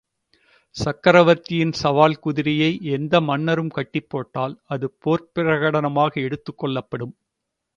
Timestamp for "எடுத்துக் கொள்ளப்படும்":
6.23-7.15